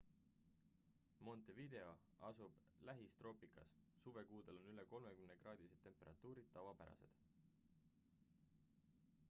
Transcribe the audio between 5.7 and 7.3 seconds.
°c temperatuurid tavapärased